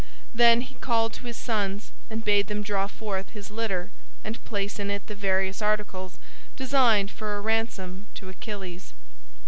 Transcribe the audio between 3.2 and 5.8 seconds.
his litter and place in it the various